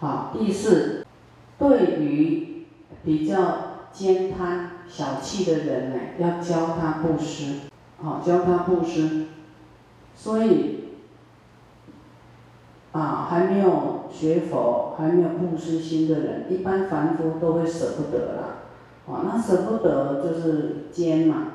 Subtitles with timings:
[0.00, 1.04] 好，第四，
[1.58, 2.66] 对于
[3.04, 7.62] 比较奸贪小气的人呢，要教他布施，
[8.00, 9.26] 好，教他布施。
[10.14, 10.84] 所以，
[12.92, 18.42] 啊，还没有学佛、还没有布施心的人，一般凡夫都会舍不得啦。
[19.08, 21.54] 啊，那舍不得就是奸嘛。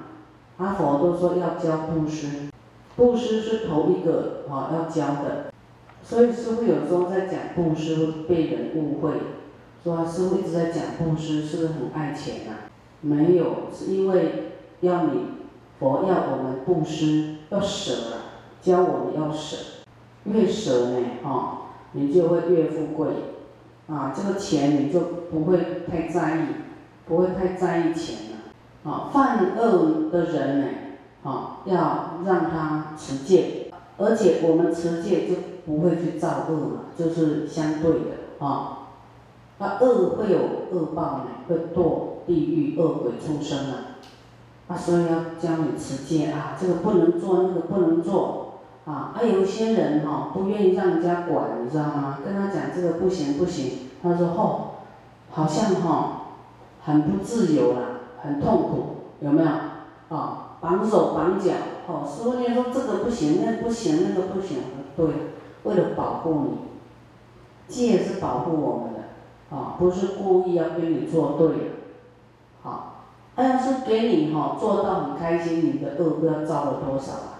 [0.58, 2.50] 阿佛都说要教布施，
[2.98, 5.53] 布施是头一个啊要教的。
[6.06, 9.12] 所以师傅有时候在讲布施被人误会，
[9.82, 12.68] 说师傅一直在讲布施，是不是很爱钱啊？
[13.00, 15.22] 没有，是因为要你
[15.80, 19.56] 佛要我们布施，要舍啊，教我们要舍，
[20.26, 23.08] 越舍呢，哈，你就会越富贵，
[23.88, 25.00] 啊，这个钱你就
[25.32, 25.58] 不会
[25.90, 26.42] 太在意，
[27.08, 30.68] 不会太在意钱了，啊，犯恶的人呢，
[31.24, 35.53] 啊，要让他持戒，而且我们持戒就。
[35.66, 38.80] 不会去造恶嘛，就是相对的啊。
[39.60, 40.40] 那恶会有
[40.72, 43.98] 恶报呢，会堕地狱恶鬼畜生啊。
[44.68, 49.14] 啊，所以要教你持戒啊，这个不能做，那个不能做啊。
[49.14, 52.20] 还有些人哈，不愿意让人家管，你知道吗？
[52.24, 54.76] 跟他讲这个不行不行，他说吼，
[55.32, 56.28] 好像哈
[56.86, 57.80] 很不自由啦，
[58.22, 58.86] 很痛苦，
[59.20, 59.48] 有没有？
[60.16, 61.52] 啊，绑手绑脚，
[61.88, 64.60] 哦，师傅你说这个不行，那不行，那个不行，
[64.96, 65.06] 对。
[65.64, 71.64] 为了保护你，戒是保护我们的，啊，不是故意要跟你作对的，
[72.62, 73.06] 好，
[73.38, 77.40] 要是给你哈做到很开心，你的恶不知道造了多少啊，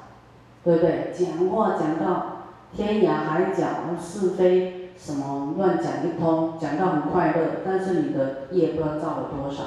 [0.64, 1.14] 对不对？
[1.14, 2.26] 讲话讲到
[2.74, 3.68] 天涯海角，
[4.00, 9.64] 是非什么乱讲一通，讲到很快乐，但是你的业不知道造了多少，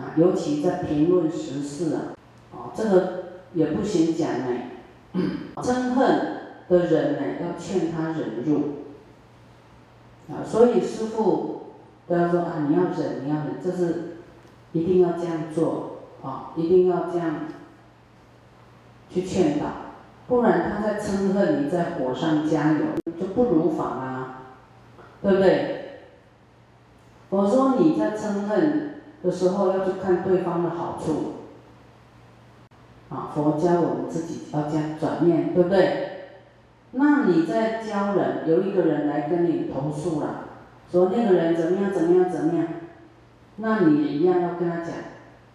[0.00, 2.18] 啊，尤其在评论时事啊，
[2.52, 3.12] 啊，这个
[3.54, 4.46] 也不行讲呢，
[5.62, 6.35] 憎恨。
[6.68, 8.84] 的人呢，要劝他忍辱，
[10.28, 11.74] 啊，所以师傅
[12.08, 14.16] 都要说啊，你要忍，你要忍，这是
[14.72, 17.34] 一定要这样做，啊，一定要这样
[19.08, 19.66] 去劝导，
[20.26, 22.84] 不然他在嗔恨，你在火上加油，
[23.20, 24.38] 就不如法啦，
[25.22, 25.72] 对不对？
[27.28, 31.34] 我说你在嗔恨的时候，要去看对方的好处，
[33.08, 36.15] 啊，佛教我们自己要这样转念，对不对？
[36.92, 40.44] 那你在教人，有一个人来跟你投诉了，
[40.90, 42.66] 说那个人怎么样怎么样怎么样，
[43.56, 44.94] 那你一样要跟他讲，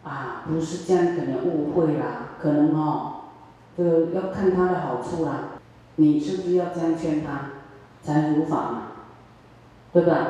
[0.04, 3.14] 啊，不是这样，可能误会啦，可能哦，
[3.76, 5.60] 这个要看他的好处啦，
[5.96, 7.52] 你是不是要这样劝他，
[8.04, 8.82] 才如法嘛，
[9.94, 10.28] 对吧？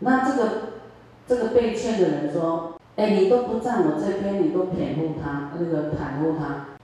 [0.00, 0.50] 那这个
[1.26, 6.76] 这个被劝的人说，哎，你都不站我这边，你都袒护他，那个袒护他，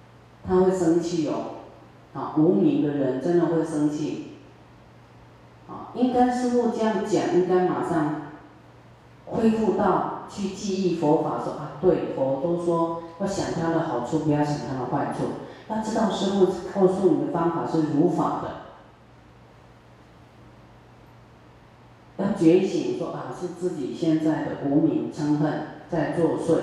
[0.46, 1.61] 他会生气哦。
[2.14, 4.28] 啊，无名的人真的会生气。
[5.68, 8.22] 啊，应该师傅这样讲，应该马上
[9.24, 15.24] 恢复到去记忆佛法，说啊，对，佛都说要想他的好处，不要想他的坏处。
[15.68, 18.62] 要知道师傅告诉你的方法是如法的。
[22.18, 25.52] 要觉醒，说啊，是自己现在的无名嗔恨
[25.88, 26.58] 在作祟，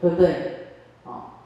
[0.00, 0.66] 对不对？
[1.04, 1.40] 啊，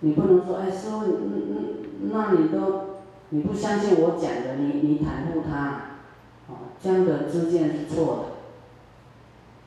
[0.00, 1.79] 你不能说，哎，师傅，嗯嗯。
[2.02, 5.58] 那你都你不相信我讲的，你你袒护他，
[6.48, 8.22] 啊，这样的知见是错的。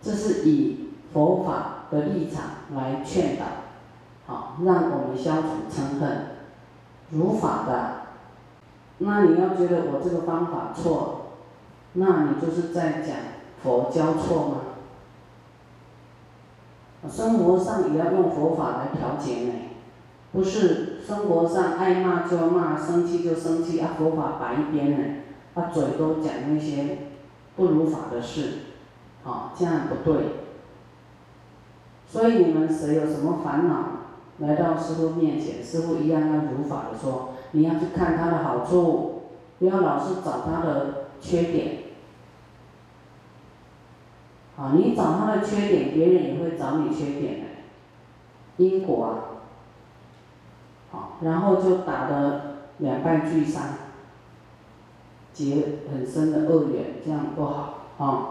[0.02, 2.44] 这是以佛法的立场
[2.76, 3.46] 来劝导，
[4.26, 6.28] 好，让我们消除嗔恨，
[7.12, 8.04] 如法的。
[8.98, 11.34] 那你要觉得我这个方法错，
[11.94, 13.16] 那你就是在讲
[13.64, 14.56] 佛教错吗？
[17.10, 19.54] 生活上也要用佛法来调节呢。
[20.34, 24.98] 不是生活上爱骂就骂，生气就生气，啊佛法摆一边呢，
[25.54, 26.98] 啊嘴都讲那些
[27.56, 28.54] 不如法的事，
[29.24, 30.24] 啊这样不对。
[32.08, 34.08] 所以你们谁有什么烦恼，
[34.40, 39.22] 来到师傅面前，师傅一样要如法的说，你要去看他的好处，
[39.60, 41.78] 不要老是找他的缺点。
[44.58, 47.46] 啊，你找他的缺点，别人也会找你缺点的，
[48.58, 49.33] 因果啊。
[51.22, 53.64] 然后就打得两败俱伤，
[55.34, 58.30] 结很深的恶缘，这样不好啊。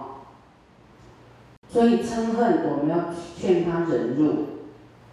[1.69, 3.07] 所以嗔恨，我们要
[3.37, 4.33] 劝他忍辱，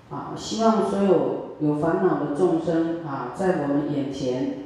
[0.09, 4.59] 啊，希望所有有烦恼的众生啊，在我们眼前，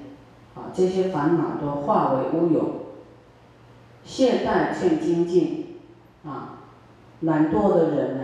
[0.55, 2.83] 啊，这些烦恼都化为乌有。
[4.05, 5.77] 懈怠劝精进，
[6.25, 6.59] 啊，
[7.21, 8.23] 懒惰的人呢，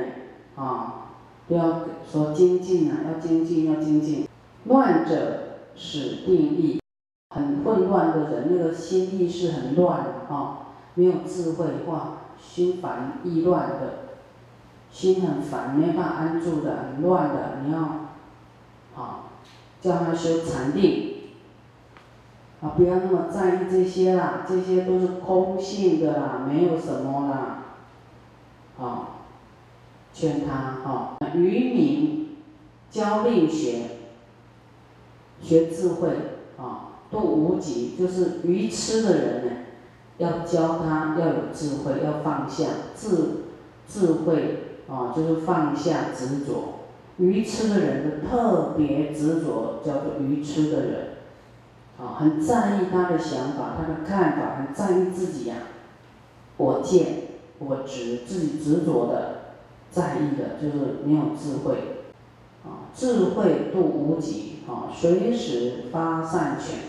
[0.55, 1.11] 啊，
[1.47, 4.28] 不要说精进啊，要精进，要精进。
[4.65, 6.79] 乱者使定力，
[7.33, 10.65] 很混乱的人，那个心意是很乱的哈。
[10.95, 13.93] 没有智慧哇，心烦意乱的，
[14.91, 17.79] 心很烦，没办法安住的，很乱的，你要，
[18.93, 19.29] 好，
[19.79, 21.13] 叫他修禅定，
[22.61, 27.63] 啊，不要那么在意这些啦，这些都是空性的啦，没有什么啦，
[28.77, 29.19] 好，
[30.13, 32.37] 劝他哈，愚民
[32.89, 33.98] 教令学，
[35.41, 36.09] 学智慧
[36.57, 39.51] 啊，度无极，就是愚痴的人呢。
[40.17, 43.45] 要教他要有智慧，要放下智
[43.87, 46.79] 智慧啊，就是放下执着。
[47.17, 51.07] 愚痴的人特别执着，叫做愚痴的人，
[51.97, 55.55] 啊，很在意他的想法、他的看法，很在意自己呀，
[56.57, 57.05] 我见
[57.59, 59.35] 我执，自己执着的，
[59.89, 61.98] 在意的就是没有智慧，
[62.95, 66.79] 智慧度无极，啊，随时发善权。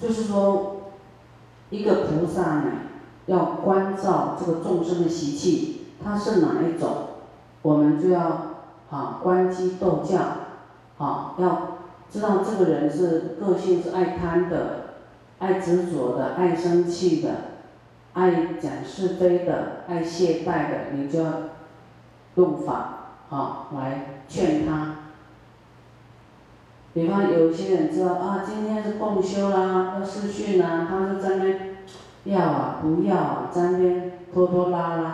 [0.00, 0.92] 就是说，
[1.70, 2.72] 一个菩萨呢，
[3.26, 6.90] 要关照这个众生的习气，他是哪一种，
[7.62, 8.56] 我们就要
[8.90, 10.18] 啊关机斗教，
[10.98, 11.78] 啊要
[12.10, 14.96] 知道这个人是个性是爱贪的，
[15.38, 17.30] 爱执着的，爱生气的，
[18.14, 21.32] 爱讲是非的，爱懈怠的，你就要
[22.34, 22.74] 用法
[23.30, 24.96] 啊来劝他。
[26.94, 35.08] 比方有些人知道啊，今天是共修啦，要试训啦，他就在那要啊，不要啊，在那拖拖拉拉，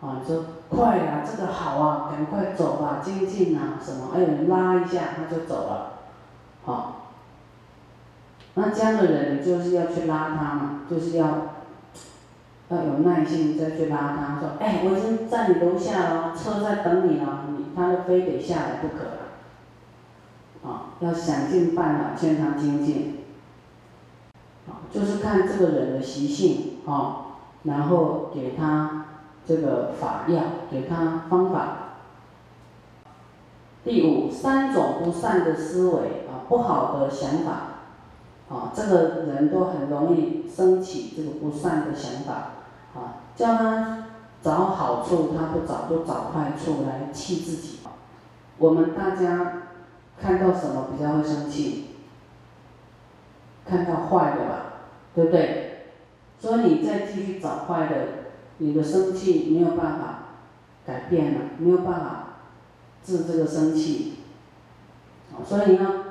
[0.00, 5.94] 啊你，说快啊，这个好啊，赶快走吧，精进啊，什么，哎呦，拉一下他就走了，
[6.64, 7.06] 好，
[8.54, 11.55] 那这样的人就是要去拉他嘛，就是要
[12.68, 19.04] 要有耐心再去拉他，说，哎，我已经在你楼下了，车在等你了，你他就非得下来不可。
[20.68, 23.18] 啊，要想尽办法劝他精进，
[24.68, 29.04] 啊，就是看这个人的习性，啊，然后给他
[29.46, 31.76] 这个法药，给他方法。
[33.84, 37.52] 第五，三种不善的思维，啊，不好的想法，
[38.48, 42.55] 啊，这个人都很容易升起这个不善的想法，
[42.96, 44.06] 啊，叫他
[44.42, 47.78] 找好处，他不找，都找坏处来气自己。
[48.58, 49.62] 我们大家。
[50.18, 51.88] 看到什么比较会生气？
[53.66, 54.62] 看到坏的吧，
[55.14, 55.88] 对不对？
[56.40, 57.94] 所以你再继续找坏的，
[58.56, 60.20] 你的生气没有办法
[60.86, 62.26] 改变了，没有办法
[63.04, 64.20] 治这个生气。
[65.44, 66.04] 所以呢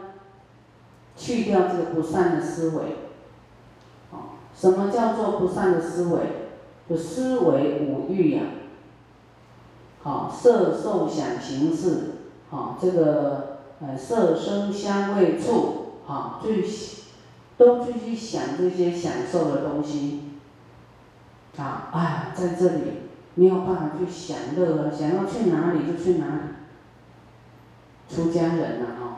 [1.18, 2.98] 去掉这个不善的思维。
[4.56, 6.45] 什么叫做不善的思维？
[6.90, 8.44] 就思维五欲呀。
[10.04, 12.16] 好，色、受、想、行、识。
[12.50, 13.56] 好，这个。
[13.82, 16.66] 呃，色、声、香、味、触，好，去
[17.58, 20.22] 都去去想这些享受的东西，
[21.58, 22.82] 啊，哎，在这里
[23.34, 26.42] 没有办法去享乐了，想要去哪里就去哪里。
[28.10, 29.18] 出家人呐，哈，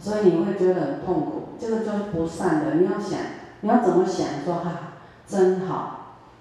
[0.00, 2.74] 所以你会觉得很痛苦，这个就是不善的。
[2.74, 3.20] 你要想，
[3.60, 4.44] 你要怎么想？
[4.44, 4.94] 说哈，
[5.24, 5.95] 真好，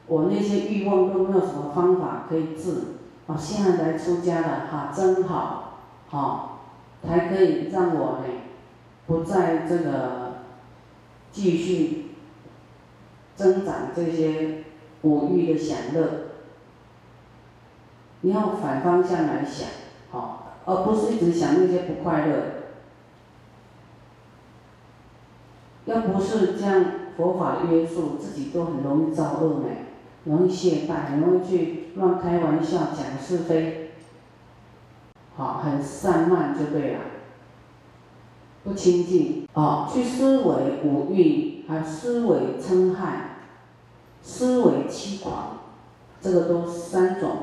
[0.07, 2.95] 我那些欲望都没有什么方法可以治，
[3.27, 6.51] 啊，现在来出家了，哈，真好，好。
[7.07, 8.33] 才可以让我呢，
[9.05, 10.37] 不再这个
[11.31, 12.15] 继续
[13.35, 14.63] 增长这些
[15.03, 16.09] 五欲的享乐。
[18.21, 19.67] 你要反方向来想，
[20.09, 22.35] 好，而不是一直想那些不快乐。
[25.85, 26.85] 要不是这样，
[27.15, 29.67] 佛法的约束，自己都很容易造恶呢，
[30.25, 33.91] 容易懈怠，很容易去乱开玩笑，讲是非。
[35.35, 36.99] 好，很散漫就对了，
[38.63, 39.47] 不清净。
[39.53, 43.37] 哦，去思维五欲，还有思维嗔害，
[44.21, 45.59] 思维欺狂，
[46.21, 47.37] 这个都三种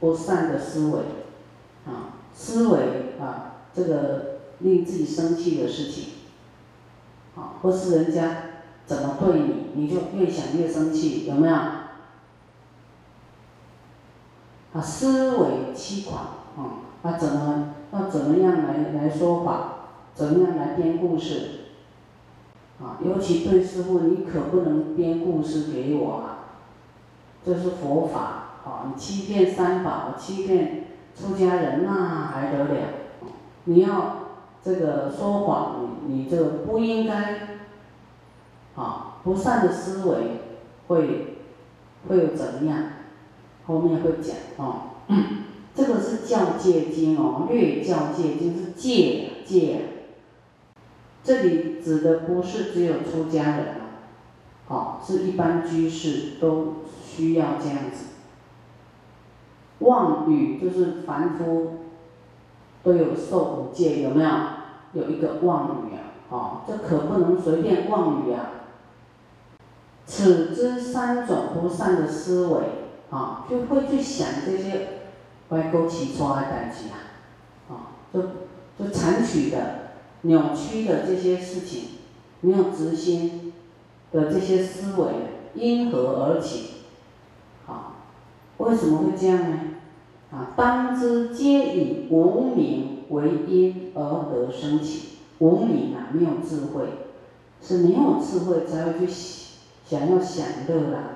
[0.00, 0.98] 不善的思维。
[1.84, 6.04] 啊，思维啊，这个令自己生气的事情，
[7.36, 8.36] 啊，或是人家
[8.84, 11.56] 怎么对你，你就越想越生气，有没有？
[14.74, 16.20] 啊，思维欺狂，
[16.56, 16.80] 啊。
[17.02, 19.68] 那怎么那怎么样来来说法？
[20.14, 21.50] 怎么样来编故事？
[22.80, 26.38] 啊，尤其对师傅，你可不能编故事给我啊！
[27.44, 28.20] 这是佛法
[28.64, 28.86] 啊！
[28.86, 30.84] 你欺骗三宝，欺骗
[31.16, 32.74] 出家人，那还得了？
[33.64, 34.16] 你要
[34.64, 35.76] 这个说谎，
[36.06, 37.58] 你你这不应该
[38.76, 39.16] 啊！
[39.22, 40.40] 不善的思维
[40.88, 41.38] 会
[42.08, 42.78] 会怎么样？
[43.66, 44.90] 后面会讲哦。
[45.74, 49.80] 这个是教戒经哦，略教戒经是戒戒，
[51.24, 53.80] 这里指的不是只有出家人啊，
[54.68, 58.08] 哦，是一般居士都需要这样子。
[59.78, 61.78] 妄语就是凡夫
[62.82, 64.30] 都有受五戒，有没有？
[64.92, 68.50] 有一个妄语啊，啊，这可不能随便妄语啊。
[70.04, 72.60] 此之三种不善的思维，
[73.12, 74.88] 啊，就会去想这些
[75.50, 77.20] 歪勾起错的代志啊，
[77.68, 77.72] 啊，
[78.10, 78.22] 就
[78.78, 79.90] 就残取的、
[80.22, 81.88] 扭曲的这些事情，
[82.40, 83.52] 没有执心
[84.12, 85.12] 的这些思维，
[85.54, 86.70] 因何而起？
[87.66, 87.96] 啊，
[88.56, 89.60] 为什么会这样呢？
[90.30, 94.00] 啊，当知皆以无明为因而
[94.30, 96.84] 得生起，无明啊，没有智慧，
[97.60, 99.12] 是没有智慧才会去
[99.86, 101.10] 想要享乐啦，啊，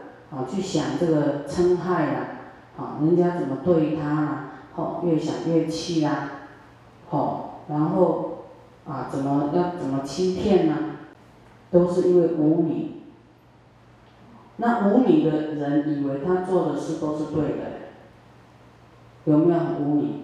[0.50, 2.20] 去想这个嗔害啦，
[2.76, 6.30] 啊，人家怎么对他啦，哦，越想越气啦，
[7.10, 8.44] 哦，然后
[8.86, 10.74] 啊，怎么要怎么欺骗呢？
[11.70, 13.02] 都是因为无明。
[14.58, 17.64] 那无明的人以为他做的事都是对的。
[19.24, 20.22] 有没有很污名？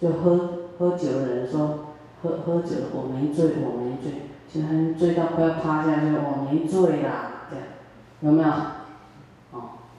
[0.00, 1.86] 就喝喝酒的人说，
[2.22, 7.64] 喝喝酒我没醉，我没醉，其实醉到快要趴下去，我没醉啦，这样
[8.20, 8.48] 有没有？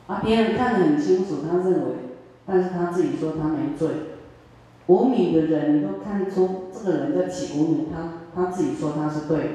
[0.07, 1.95] 啊，别人看得很清楚，他认为，
[2.45, 3.89] 但是他自己说他没醉。
[4.87, 9.49] 无名的人，你都看出这个人在起无名，他他自己说他是对的。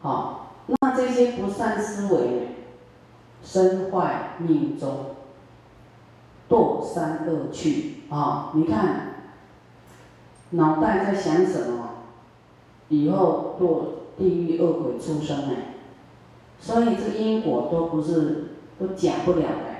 [0.00, 2.56] 好，那这些不善思维，
[3.42, 5.06] 身坏命中。
[6.48, 8.52] 堕三恶趣啊！
[8.54, 9.14] 你看，
[10.50, 11.88] 脑袋在想什么？
[12.88, 15.76] 以后堕地狱恶鬼出生哎！
[16.60, 19.72] 所以这因果都不是都讲不了的！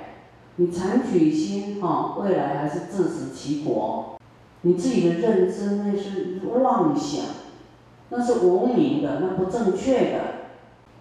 [0.56, 4.16] 你残取心哈，未来还是自食其果。
[4.62, 7.24] 你自己的认知那是妄想，
[8.10, 10.20] 那是无明的，那不正确的。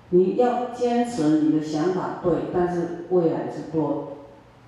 [0.09, 4.05] 你要坚持你的想法对，但是未来是堕。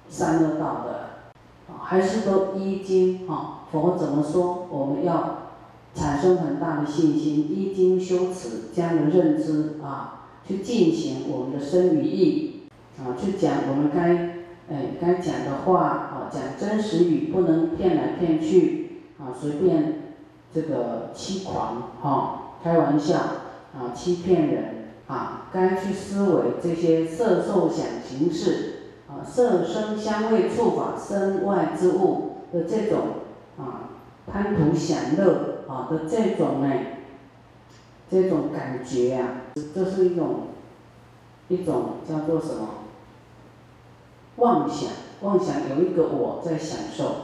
[0.10, 1.34] 三恶道的，
[1.80, 3.62] 还是都依经哈？
[3.72, 4.68] 佛怎么说？
[4.70, 5.48] 我们要
[5.96, 12.53] 产生很大的信心，依经修持，将的认知啊，去进行我们的身与意
[13.00, 20.14] 啊，去讲我们该哎该讲的话啊，讲真实语，不能骗来骗去啊，随便
[20.54, 23.18] 这个欺狂哈，开玩笑
[23.74, 24.64] 啊，欺骗人
[25.08, 28.70] 啊，该去思维这些色受想行识。
[29.06, 33.00] 啊色声香味触法身外之物的这种
[33.60, 33.92] 啊
[34.26, 36.74] 贪图享乐啊的这种呢，
[38.10, 39.42] 这种感觉啊，
[39.76, 40.48] 这是一种
[41.48, 42.70] 一种叫做什么
[44.38, 44.90] 妄想？
[45.22, 47.16] 妄想有一个我在享受，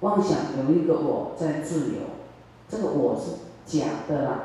[0.00, 2.00] 妄想有一个我在自由，
[2.68, 3.32] 这个我是
[3.64, 4.40] 假的啦，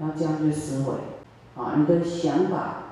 [0.00, 2.82] 要这样去思维啊，你的想法，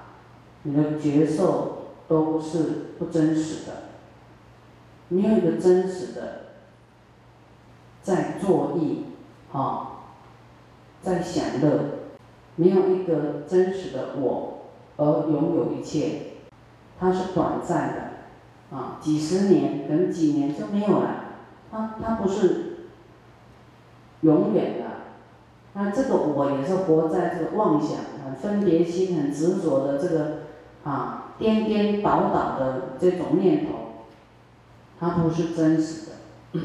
[0.63, 1.75] 你的觉受。
[2.09, 3.73] 都是不真实的，
[5.09, 6.43] 没有一个真实的
[8.01, 9.07] 在作意，
[9.53, 10.03] 啊，
[11.03, 11.81] 在享乐，
[12.55, 14.59] 没有一个真实的我
[14.97, 16.35] 而拥有一切，
[17.01, 18.11] 它是短暂的，
[18.71, 21.25] 啊，几十年，可能几年就没有了，
[21.71, 22.89] 它它不是
[24.23, 24.85] 永远的，
[25.75, 30.39] 那这个我也是活在这个妄想、很分别心、很执着的这个，
[30.85, 31.23] 啊。
[31.39, 33.73] 颠颠倒倒的这种念头，
[34.99, 36.61] 它不是真实的，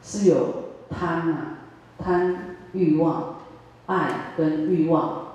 [0.00, 1.58] 是有贪啊，
[1.98, 3.38] 贪欲望、
[3.86, 5.32] 爱跟欲望，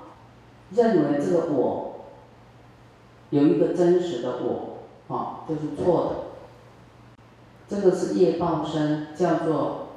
[0.70, 2.06] 认为这个我
[3.28, 4.77] 有一个真实的我，
[5.08, 6.16] 啊，就是错的。
[7.68, 9.88] 这个是业报身，叫做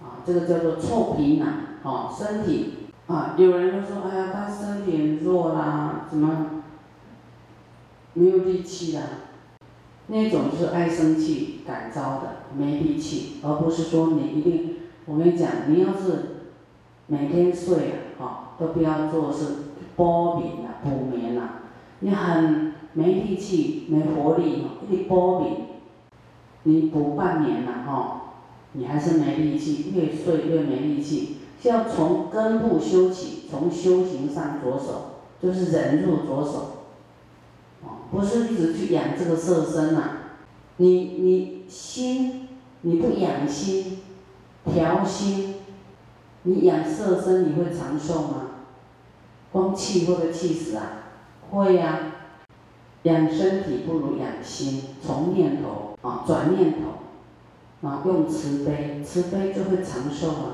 [0.00, 1.48] 啊，这个叫做臭皮囊，
[1.82, 6.62] 啊，身体啊，有人就说，哎呀，他身体弱啦，怎么？
[8.18, 9.02] 没有力气啦，
[10.06, 14.76] 那种就是爱生气、感召的，没力气，而不是说你一定。
[15.04, 16.46] 我跟你讲，你要是
[17.08, 19.44] 每天睡啊，哈，都不要做是
[19.96, 21.60] 补眠啊、补眠啊，
[22.00, 22.65] 你很
[22.96, 25.56] 没力气、没活力，一补眠，
[26.62, 28.22] 你补半年了哈，
[28.72, 31.36] 你还是没力气，越睡越没力气。
[31.64, 36.72] 要从根部修起，从修行上着手，就是忍入着手。
[38.10, 40.10] 不是一直去养这个色身呐，
[40.78, 40.88] 你
[41.18, 42.48] 你心
[42.80, 43.98] 你不养心，
[44.64, 45.56] 调心，
[46.44, 48.42] 你养色身你会长寿吗？
[49.52, 51.02] 光气会不会气死啊？
[51.50, 52.15] 会呀，
[53.06, 60.46] 养身体不如养心，从念头啊转念头，啊用慈悲，慈悲就会长寿啊，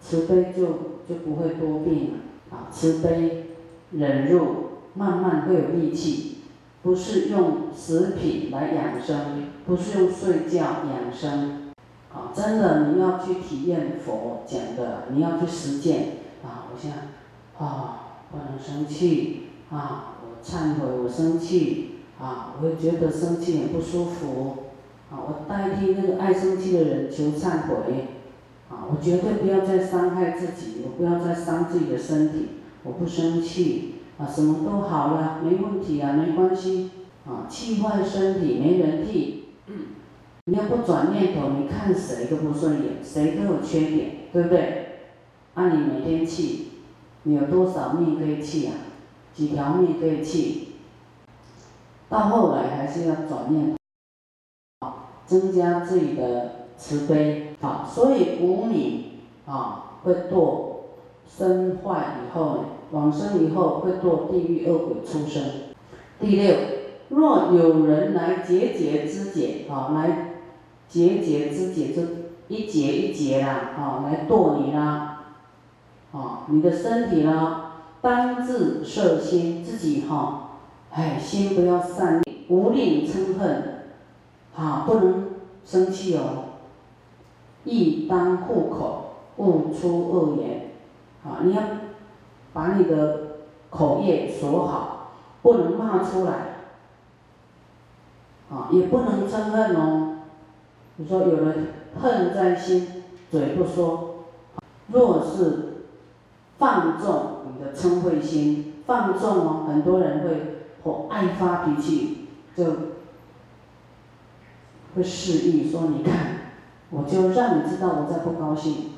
[0.00, 0.66] 慈悲就
[1.08, 2.18] 就不会多病了
[2.50, 3.46] 啊，慈悲
[3.90, 4.72] 忍辱。
[4.94, 6.40] 慢慢会有力气，
[6.82, 11.72] 不是用食品来养生，不是用睡觉养生，
[12.12, 20.11] 啊，真的你要去体验佛讲的，你要去实践，啊，我现在，啊，不能生气，啊，
[20.44, 24.56] 忏悔我生气，啊，我觉得生气很不舒服，
[25.10, 28.08] 啊，我代替那个爱生气的人求忏悔，
[28.68, 32.48] 啊，我绝对不要再伤害自己，我不要再伤自己的身体，
[32.82, 33.88] 我不生气。
[34.18, 36.90] 啊，什么都好了，没问题啊，没关系。
[37.26, 39.44] 啊，气坏身体没人替。
[40.44, 44.86] 你要不转念头，你看谁都不顺眼，谁都有缺点，对不对？
[45.54, 46.68] 啊，你每天气，
[47.22, 48.74] 你有多少命可以气啊？
[49.34, 50.74] 几条命对气？
[52.08, 53.74] 到后来还是要转念，
[55.26, 57.56] 增加自己的慈悲。
[57.62, 59.04] 啊，所以无名
[59.46, 60.80] 啊会堕
[61.28, 62.64] 身坏以后呢？
[62.90, 65.42] 往生以后会堕地狱恶鬼出生。
[66.20, 66.54] 第六，
[67.08, 70.34] 若有人来节节肢解，啊，来
[70.88, 72.02] 节节肢解，就
[72.48, 75.22] 一节一节啦，啊，来剁你啦，
[76.12, 77.61] 啊，你的身体啦，
[78.02, 80.50] 当自摄心，自己哈，
[80.90, 83.84] 哎，心不要散念，无令嗔恨，
[84.54, 85.30] 啊，不能
[85.64, 86.44] 生气哦，
[87.64, 90.72] 亦当护口，勿出恶言，
[91.24, 91.62] 啊，你要。
[92.54, 93.38] 把你的
[93.70, 96.32] 口业锁好，不能骂出来，
[98.50, 100.16] 啊，也不能嗔恨哦。
[100.96, 101.68] 你说有人
[101.98, 104.26] 恨在心，嘴不说。
[104.88, 105.71] 若是
[106.62, 112.64] 放纵你的嗔恚心，放纵哦，很多人会或爱发脾气，就
[114.94, 116.52] 会示意说：“你看，
[116.90, 118.92] 我就让你知道我在不高兴，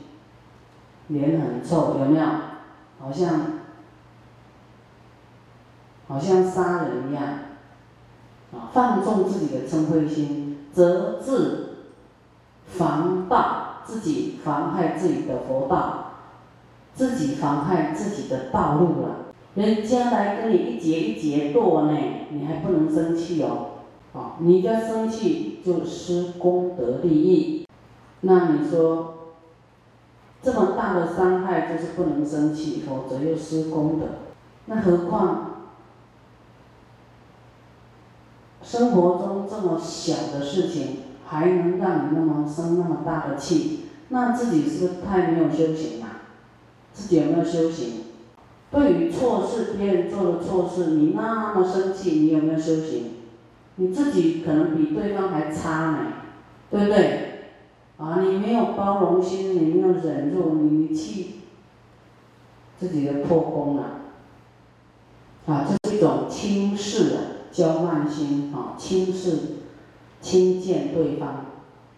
[1.08, 2.26] 脸很臭，有没有？”
[3.00, 3.40] 好像，
[6.06, 7.24] 好像杀人一样，
[8.52, 11.76] 啊，放纵自己的嗔恚心，则自
[12.66, 16.13] 防道，自己妨害自己的佛道，
[16.94, 19.26] 自己妨害自己的道路了。
[19.54, 21.96] 人家来跟你一节一节剁呢，
[22.30, 23.68] 你还不能生气哦，
[24.12, 27.66] 啊，你要生气就失功德利益，
[28.22, 29.10] 那你说？
[30.42, 34.06] 这么大的伤害就是不能生气，否则又失功德。
[34.66, 35.70] 那何况
[38.62, 43.86] 生活中这么小的事情，还能让你那么生那么大的气？
[44.10, 46.06] 那自己是不是太没有修行了？
[46.94, 48.04] 自己有没有修行？
[48.70, 53.10] 对于错事，别人做的错事，你那么生气，你有没有修行？
[53.76, 56.12] 你自己可能比对方还差呢，
[56.70, 57.20] 对不对？
[57.96, 61.40] 啊，你没有包容心，你没有忍住，你你气
[62.78, 64.00] 自己的破功了，
[65.46, 67.20] 啊，这是一种轻视啊，
[67.52, 69.38] 骄慢心啊，轻视、
[70.20, 71.46] 轻贱对方，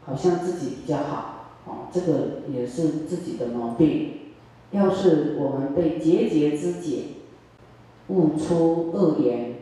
[0.05, 4.13] 好像自己比较好，啊，这个也是自己的毛病。
[4.77, 7.05] 要是我们被节节肢解，
[8.09, 9.55] 悟出恶言，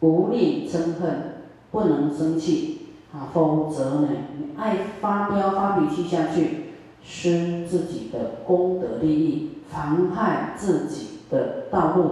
[0.00, 1.36] 无力嗔恨，
[1.70, 2.78] 不能生气。
[3.12, 6.72] 啊，否则呢，你爱发飙发脾气下去，
[7.02, 12.10] 失自己的功德利益，妨害自己的道路，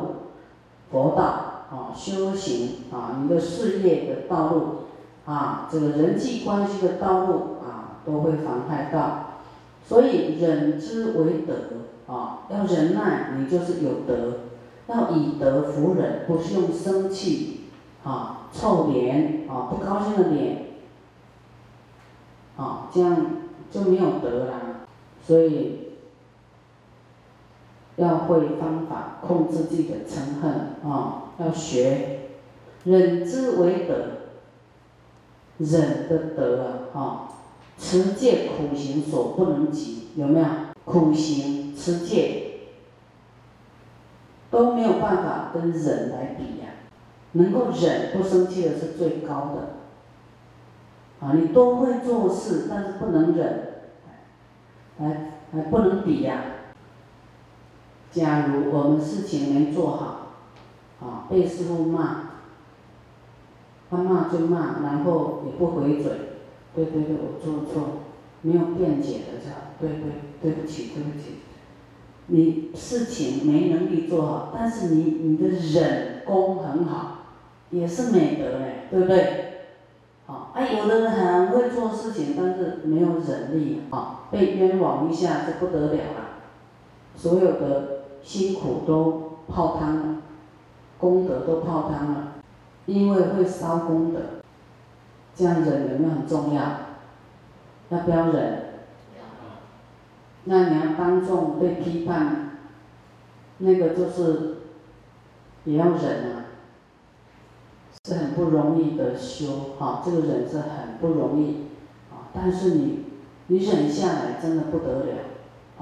[0.92, 1.22] 佛道
[1.70, 4.62] 啊，修行啊，你的事业的道路
[5.24, 7.34] 啊，这个人际关系的道路
[7.64, 9.29] 啊，都会妨害到。
[9.90, 11.52] 所以忍之为德
[12.06, 14.38] 啊，要忍耐，你就是有德，
[14.86, 17.62] 要以德服人，不是用生气
[18.04, 20.66] 啊、臭脸啊、不高兴的脸。
[22.56, 23.16] 啊，这样
[23.68, 24.52] 就没有德了，
[25.26, 25.88] 所以
[27.96, 30.52] 要会方法控制自己的嗔恨
[30.88, 32.28] 啊，要学
[32.84, 33.94] 忍之为德，
[35.58, 37.28] 忍的德啊，哈，
[37.80, 40.46] 持戒苦行所不能及，有没有？
[40.84, 42.60] 苦行持戒
[44.50, 46.68] 都没有办法跟忍来比呀，
[47.32, 49.76] 能够忍不生气的是最高的。
[51.20, 53.82] 啊，你都会做事，但是不能忍，
[54.98, 56.42] 还还不能比呀。
[58.10, 60.32] 假如我们事情没做好，
[61.00, 62.30] 啊，被师傅骂，
[63.88, 66.10] 他骂就骂，然后也不回嘴，
[66.74, 68.00] 对对对，我做错，
[68.42, 69.58] 没有辩解的这样？
[69.80, 71.36] 对对，对不起对不起。
[72.26, 77.18] 你事情没能力做好，但是你你的忍功很好，
[77.70, 79.46] 也是美德嘞，对不对？
[80.26, 86.38] 啊，有的人很会做事情，但是没有忍力，啊，被冤枉一下就不得了了，
[87.16, 90.16] 所有的辛苦都泡汤了，
[90.98, 92.34] 功德都泡汤了，
[92.86, 94.20] 因为会烧功德。
[95.40, 96.62] 这样忍有没有很重要？
[97.88, 98.62] 要不要忍？
[100.44, 102.58] 那你要当众被批判，
[103.56, 104.58] 那个就是
[105.64, 106.44] 也要忍啊，
[108.04, 110.02] 是很不容易的修哈。
[110.04, 111.68] 这个忍是很不容易
[112.12, 113.06] 啊，但是你
[113.46, 115.14] 你忍下来真的不得了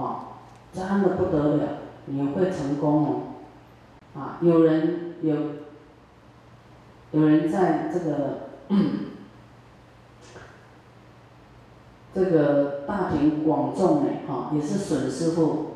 [0.01, 0.39] 啊，
[0.73, 1.69] 真的不得了，
[2.05, 3.05] 你会成功
[4.15, 4.39] 哦啊！
[4.41, 5.35] 有人有
[7.11, 8.47] 有人在这个。
[12.19, 15.67] 这个大庭广众的哈，也是损师傅，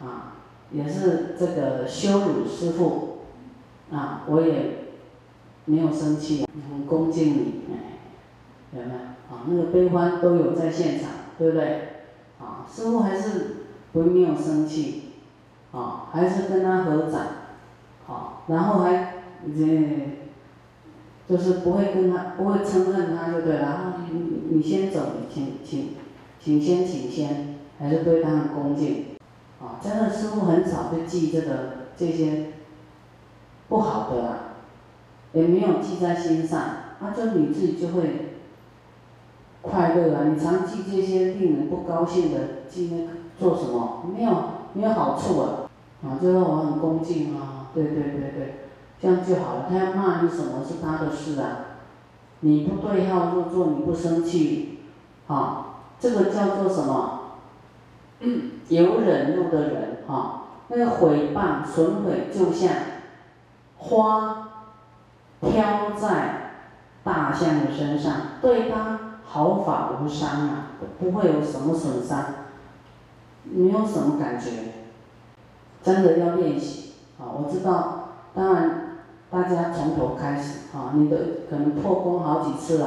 [0.00, 0.36] 啊，
[0.72, 3.18] 也是这个羞辱师傅，
[3.92, 4.86] 啊，我也
[5.66, 7.98] 没有生气，很恭敬你，哎，
[8.72, 8.94] 有没有？
[8.98, 11.88] 啊，那个悲欢都有在现场，对不对？
[12.40, 15.12] 啊，师傅还是不没有生气，
[15.70, 17.20] 啊，还是跟他合掌，
[18.06, 19.16] 好，然后还
[19.54, 20.16] 这。
[21.30, 23.94] 就是不会跟他，不会嗔恨他就对了。
[24.10, 25.90] 你你先走，你请请，
[26.40, 29.04] 请先请先，还是对他很恭敬。
[29.60, 32.46] 啊，真的师傅很少会记这个这些
[33.68, 34.38] 不好的啊，
[35.32, 36.60] 也没有记在心上。
[36.60, 38.34] 啊，就你自己就会
[39.62, 40.24] 快乐啊。
[40.34, 42.38] 你常记这些令人不高兴的，
[42.68, 43.06] 记那
[43.38, 44.06] 做什么？
[44.12, 44.32] 没有
[44.72, 45.70] 没有好处啊。
[46.02, 47.68] 啊，就是我很恭敬啊。
[47.72, 48.54] 对对对对。
[49.00, 49.66] 这样就好了。
[49.68, 51.66] 他要骂你什么是他的事啊？
[52.42, 54.78] 你不对号入座，你不生气，
[55.26, 55.66] 啊，
[56.00, 57.20] 这个叫做什么？
[58.68, 62.70] 有忍怒的人，哈，那个毁谤、损毁，就像
[63.76, 64.48] 花
[65.40, 66.52] 飘在
[67.04, 70.66] 大象的身上，对他毫发无伤啊，
[70.98, 72.24] 不会有什么损伤，
[73.44, 74.50] 没有什么感觉。
[75.82, 77.24] 真的要练习啊！
[77.24, 78.79] 我知道，当然。
[79.30, 81.16] 大家从头开始，啊，你的
[81.48, 82.86] 可能破功好几次了，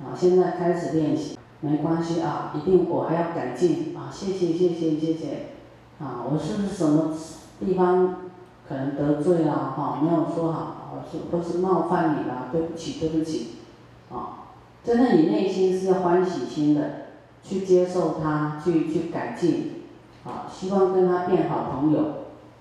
[0.00, 5.46] 啊，现在开始练习，没关系啊，一定我还要改进，啊，谢谢谢谢谢谢，
[6.00, 7.14] 啊，我是不是什么
[7.60, 8.16] 地方
[8.68, 13.58] 可能得罪了，哈，没有说好，我是或是冒犯你了，对不起对不起，
[14.10, 14.50] 啊，
[14.82, 16.82] 真的你内心是要欢喜心的，
[17.44, 19.84] 去接受他，去去改进，
[20.24, 22.00] 啊，希望跟他变好朋友，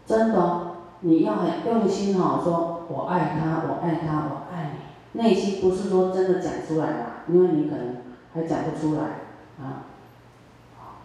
[0.06, 0.68] 真的。
[1.02, 5.22] 你要很用心哈，说我爱他，我爱他，我爱你。
[5.22, 7.98] 内心不是说真的讲出来啦，因为你可能
[8.34, 9.02] 还讲不出来
[9.60, 9.86] 啊。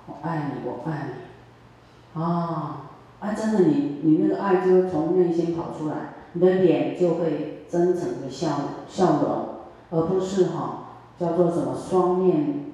[0.06, 2.20] 我爱你，我爱你。
[2.20, 2.88] 啊，
[3.20, 5.94] 啊，真的你你那个爱就会从内心跑出来，
[6.32, 8.48] 你的脸就会真诚的笑
[8.88, 9.48] 笑容，
[9.90, 12.66] 而不是哈叫做什么双面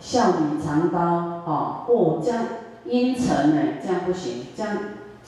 [0.00, 1.84] 笑里藏刀啊。
[1.88, 2.44] 哦，这样
[2.84, 4.76] 阴沉呢，这样不行，这样。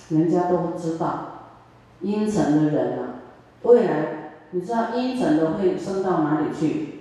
[0.08, 1.35] 人家都不知道，
[2.00, 3.20] 阴沉的人啊，
[3.62, 6.94] 未来你知道阴沉的会升到哪里去？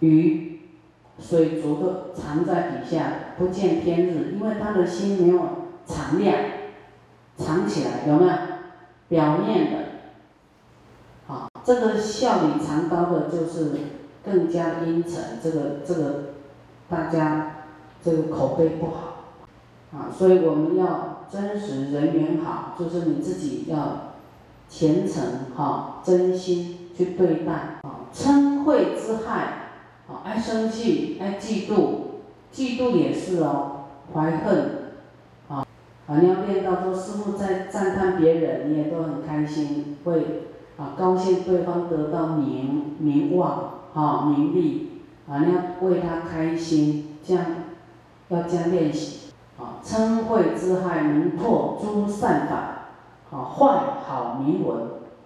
[0.00, 0.60] 鱼、
[1.18, 5.40] 水族都藏在底下，不见天日，因为他的心没有
[5.86, 6.34] 敞亮，
[7.36, 8.32] 藏起来有没有？
[9.08, 9.78] 表面的，
[11.26, 13.72] 好，这个笑里藏刀的，就是
[14.24, 16.34] 更加阴沉，这个这个
[16.88, 17.64] 大家
[18.04, 19.09] 这个口碑不好。
[19.92, 24.14] 啊，所以我们要真实人缘好，就是你自己要
[24.68, 25.22] 虔诚
[25.56, 28.06] 哈，真心去对待啊。
[28.14, 29.72] 嗔恚之害，
[30.08, 31.74] 啊，爱生气，爱嫉妒，
[32.52, 34.92] 嫉妒也是哦，怀恨，
[35.48, 35.66] 啊，
[36.06, 40.44] 啊，你要练到说师傅在赞叹别人，你也都很开心，会
[40.76, 47.44] 啊高兴对方得到名名望，啊名利，啊你要为他开心，这样
[48.28, 49.29] 要这样练习。
[49.60, 54.78] 啊，嗔恚之害，能破诸善法，啊，坏好名闻，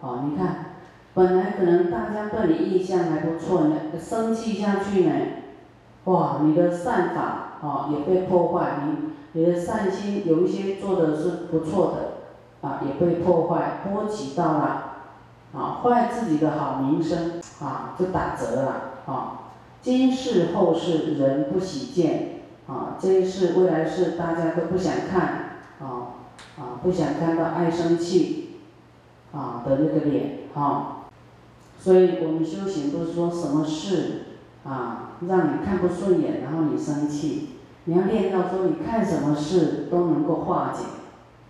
[0.02, 0.72] 啊，你看，
[1.14, 5.12] 本来可能大家对你印象还不错呢，生气下去呢，
[6.04, 7.22] 哇，你的善法
[7.62, 14.82] 啊也被破坏，你你的善心有一些做的是不错的，啊，也被破坏，波及到了，
[15.54, 18.72] 啊，坏自己的好名声，啊，就打折了，
[19.06, 19.40] 啊，
[19.80, 22.33] 今世后世人不喜见。
[22.66, 26.24] 啊，这一世、未来世，大家都不想看，啊
[26.59, 28.61] 啊，不想看到爱生气，
[29.33, 30.90] 啊的那个脸，哈。
[31.79, 34.22] 所以我们修行不是说什么事，
[34.64, 37.50] 啊，让你看不顺眼，然后你生气。
[37.85, 40.85] 你要练到说，你看什么事都能够化解，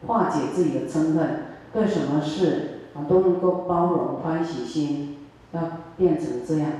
[0.08, 5.18] 化解自己的嗔恨，对什么事啊都能够包容欢喜心，
[5.52, 5.60] 要
[5.96, 6.70] 变成这样，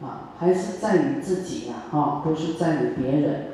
[0.00, 0.30] 啊。
[0.38, 3.46] 还是在于自己呀，哈，不是在于别人。